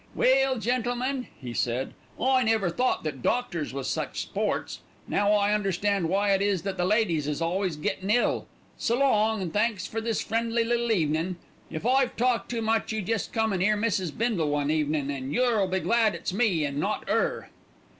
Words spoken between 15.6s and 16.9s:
be glad it's me and